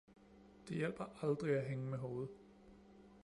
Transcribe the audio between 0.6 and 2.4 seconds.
Det hjælper aldrig at hænge med hovedet